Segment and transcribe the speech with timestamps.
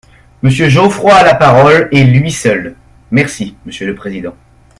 [0.41, 2.75] Monsieur Geoffroy a la parole, et lui seul!
[3.11, 4.33] Merci, monsieur le président.